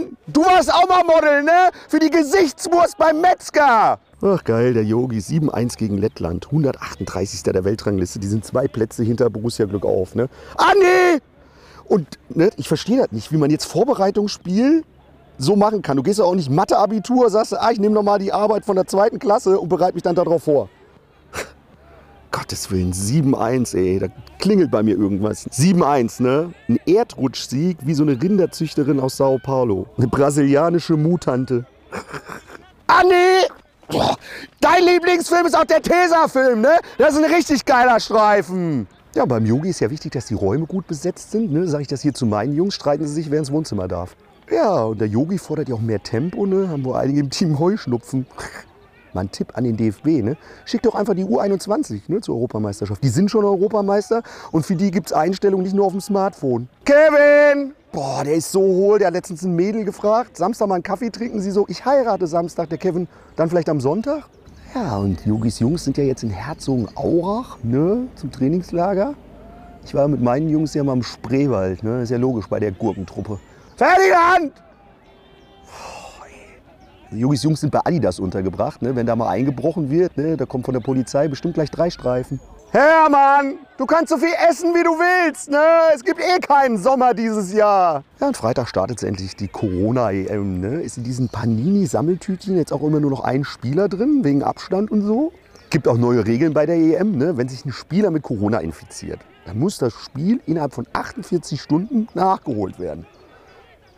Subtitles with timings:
[0.00, 1.70] Stefan, du warst auch mal Model, ne?
[1.88, 3.98] Für die Gesichtswurst beim Metzger.
[4.22, 5.18] Ach geil, der Yogi.
[5.18, 6.46] 7-1 gegen Lettland.
[6.46, 7.42] 138.
[7.42, 8.18] der Weltrangliste.
[8.18, 10.28] Die sind zwei Plätze hinter Borussia Glück auf, ne?
[10.78, 11.20] Nee!
[11.86, 14.84] Und ne, ich verstehe das nicht, wie man jetzt Vorbereitungsspiel
[15.38, 15.96] so machen kann.
[15.96, 18.86] Du gehst ja auch nicht Mathe-Abitur, sagst, ah, ich nehme nochmal die Arbeit von der
[18.86, 20.68] zweiten Klasse und bereite mich dann darauf vor.
[22.50, 24.08] Gottes Willen, 7-1, ey, da
[24.40, 25.46] klingelt bei mir irgendwas.
[25.52, 26.52] 7-1, ne?
[26.68, 29.86] Ein Erdrutschsieg wie so eine Rinderzüchterin aus Sao Paulo.
[29.96, 31.64] Eine brasilianische Mutante.
[33.04, 33.46] nee!
[33.86, 34.16] Boah,
[34.60, 36.80] dein Lieblingsfilm ist auch der Tesa-Film, ne?
[36.98, 38.88] Das ist ein richtig geiler Streifen.
[39.14, 41.52] Ja, beim Yogi ist ja wichtig, dass die Räume gut besetzt sind.
[41.52, 41.68] Ne?
[41.68, 44.16] Sage ich das hier zu meinen Jungs, streiten sie sich, wer ins Wohnzimmer darf.
[44.50, 46.68] Ja, und der Yogi fordert ja auch mehr Tempo, ne?
[46.68, 48.26] Haben wohl einige im Team Heuschnupfen.
[49.14, 50.36] Mal ein Tipp an den DFB, ne?
[50.64, 53.02] Schickt doch einfach die U21 ne, zur Europameisterschaft.
[53.02, 56.68] Die sind schon Europameister und für die gibt es Einstellungen nicht nur auf dem Smartphone.
[56.84, 57.72] Kevin!
[57.92, 58.98] Boah, der ist so hohl.
[58.98, 60.36] Der hat letztens ein Mädel gefragt.
[60.36, 61.40] Samstag mal einen Kaffee trinken.
[61.40, 62.68] Sie so, ich heirate Samstag.
[62.68, 64.28] Der Kevin, dann vielleicht am Sonntag?
[64.74, 69.14] Ja, und Yogis Jungs sind ja jetzt in Herzogenaurach, ne, zum Trainingslager.
[69.84, 72.70] Ich war mit meinen Jungs ja mal im Spreewald, ne, ist ja logisch bei der
[72.70, 73.40] Gurkentruppe.
[73.76, 74.52] Ferdinand!
[77.12, 78.82] Die Jogis Jungs sind bei Adidas untergebracht.
[78.82, 78.94] Ne?
[78.94, 80.36] Wenn da mal eingebrochen wird, ne?
[80.36, 82.38] da kommt von der Polizei bestimmt gleich drei Streifen.
[82.70, 85.50] Hermann, du kannst so viel essen, wie du willst.
[85.50, 85.58] Ne?
[85.92, 88.04] Es gibt eh keinen Sommer dieses Jahr.
[88.20, 90.60] Ja, und Freitag startet endlich die Corona-EM.
[90.60, 90.82] Ne?
[90.82, 95.02] Ist in diesen Panini-Sammeltütchen jetzt auch immer nur noch ein Spieler drin, wegen Abstand und
[95.02, 95.32] so?
[95.70, 97.18] Gibt auch neue Regeln bei der EM.
[97.18, 97.36] Ne?
[97.36, 102.06] Wenn sich ein Spieler mit Corona infiziert, dann muss das Spiel innerhalb von 48 Stunden
[102.14, 103.04] nachgeholt werden.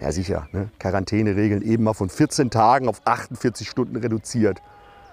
[0.00, 0.48] Ja, sicher.
[0.52, 0.70] Ne?
[0.78, 4.60] Quarantäneregeln eben mal von 14 Tagen auf 48 Stunden reduziert.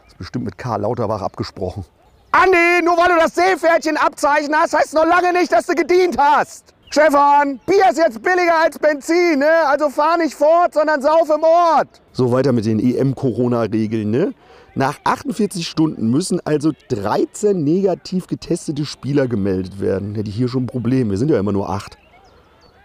[0.04, 1.84] Das ist bestimmt mit Karl Lauterbach abgesprochen.
[2.32, 6.18] Andi, nur weil du das Seepferdchen abzeichen hast, heißt noch lange nicht, dass du gedient
[6.18, 6.74] hast.
[6.90, 9.52] Stefan, Bier ist jetzt billiger als Benzin, ne?
[9.66, 12.02] Also fahr nicht fort, sondern sauf im Ort.
[12.14, 14.34] So weiter mit den EM-Corona-Regeln, ne?
[14.74, 20.16] Nach 48 Stunden müssen also 13 negativ getestete Spieler gemeldet werden.
[20.16, 21.10] Hätte ich hier schon ein Problem.
[21.10, 21.98] Wir sind ja immer nur acht.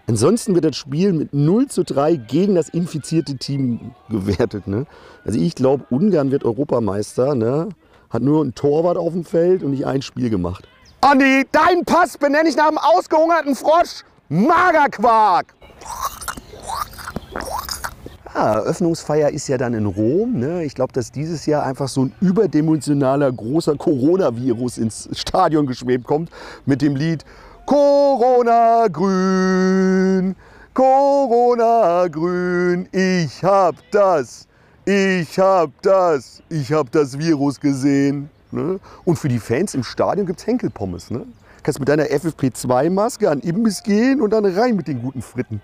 [0.08, 4.66] Ansonsten wird das Spiel mit 0 zu 3 gegen das infizierte Team gewertet.
[4.66, 4.86] Ne?
[5.24, 7.34] Also ich glaube, Ungarn wird Europameister.
[7.34, 7.68] Ne?
[8.10, 10.68] Hat nur ein Torwart auf dem Feld und nicht ein Spiel gemacht.
[11.00, 15.54] Andi, deinen Pass benenne ich nach einem ausgehungerten Frosch Magerquark.
[18.34, 20.38] Ja, Eröffnungsfeier ist ja dann in Rom.
[20.38, 20.64] Ne?
[20.64, 26.30] Ich glaube, dass dieses Jahr einfach so ein überdimensionaler, großer Coronavirus ins Stadion geschwebt kommt
[26.64, 27.24] mit dem Lied
[27.66, 30.34] Corona grün,
[30.74, 34.48] Corona grün, ich hab das,
[34.84, 38.30] ich hab das, ich hab das Virus gesehen.
[38.50, 38.80] Ne?
[39.04, 41.10] Und für die Fans im Stadion gibt's Henkelpommes.
[41.10, 41.24] Ne?
[41.62, 45.62] Kannst mit deiner FFP2-Maske an Imbiss gehen und dann rein mit den guten Fritten.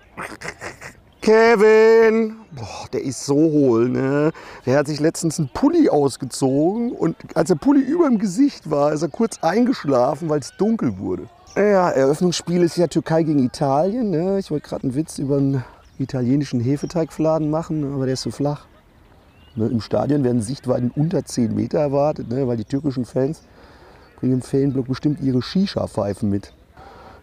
[1.21, 4.31] Kevin, Boah, der ist so hohl, ne?
[4.65, 8.93] Der hat sich letztens einen Pulli ausgezogen und als der Pulli über dem Gesicht war,
[8.93, 11.27] ist er kurz eingeschlafen, weil es dunkel wurde.
[11.55, 14.11] Ja, Eröffnungsspiel ist ja Türkei gegen Italien.
[14.11, 14.39] Ne?
[14.39, 15.63] Ich wollte gerade einen Witz über einen
[15.97, 18.65] italienischen Hefeteigfladen machen, aber der ist zu flach.
[19.55, 19.67] Ne?
[19.67, 22.47] Im Stadion werden Sichtweiten unter 10 Meter erwartet, ne?
[22.47, 23.41] weil die türkischen Fans
[24.19, 26.53] bringen im Fanblock bestimmt ihre Shisha-Pfeifen mit.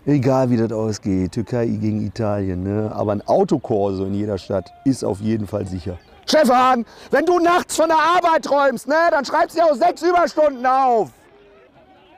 [0.04, 2.62] Egal wie das ausgeht, Türkei gegen Italien.
[2.62, 2.92] Ne?
[2.94, 5.98] Aber ein Autokorso in jeder Stadt ist auf jeden Fall sicher.
[6.26, 10.02] Stefan, wenn du nachts von der Arbeit träumst, ne, dann schreibst du dir auch sechs
[10.02, 11.10] Überstunden auf.